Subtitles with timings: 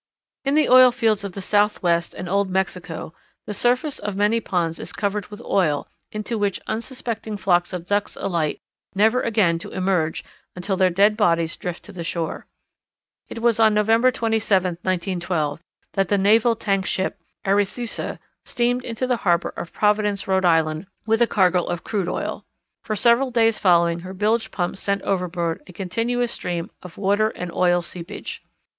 [0.49, 3.13] _In the oil fields of the Southwest and old Mexico
[3.45, 8.15] the surface of many ponds is covered with oil into which unsuspecting flocks of Ducks
[8.15, 8.59] alight
[8.95, 10.23] never again to emerge
[10.55, 12.47] until their dead bodies drift to the shore.
[13.29, 15.61] It was on November 27, 1912,
[15.93, 21.21] that the naval tank ship Arethusa steamed into the harbour of Providence, Rhode Island, with
[21.21, 22.43] a cargo of crude oil.
[22.83, 27.51] For several days following her bilge pumps sent overboard a continuous stream of water and
[27.53, 28.41] oil seepage.